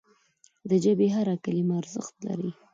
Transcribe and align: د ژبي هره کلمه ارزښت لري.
د 0.69 0.71
ژبي 0.83 1.07
هره 1.15 1.35
کلمه 1.43 1.73
ارزښت 1.81 2.15
لري. 2.27 2.51